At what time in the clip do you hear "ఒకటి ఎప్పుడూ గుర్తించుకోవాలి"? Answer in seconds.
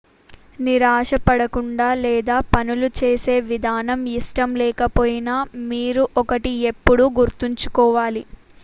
6.23-8.25